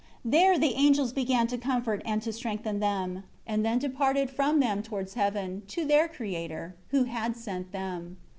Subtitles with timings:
[0.25, 4.81] There the angels began to comfort and to strengthen them, and then departed from them
[4.81, 8.17] towards heaven, to their Creator, who had sent them.